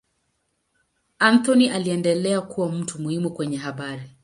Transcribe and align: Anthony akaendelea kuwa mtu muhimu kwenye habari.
Anthony 1.19 1.69
akaendelea 1.69 2.41
kuwa 2.41 2.71
mtu 2.71 2.99
muhimu 3.01 3.31
kwenye 3.33 3.57
habari. 3.57 4.11